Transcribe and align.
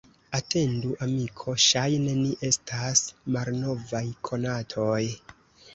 Atendu, 0.37 0.89
amiko, 1.07 1.55
ŝajne 1.65 2.15
ni 2.23 2.33
estas 2.51 3.05
malnovaj 3.37 4.05
konatoj! 4.31 5.01